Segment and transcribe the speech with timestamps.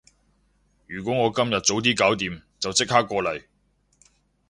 [0.87, 3.43] 如果我今日早啲搞掂，就即刻過嚟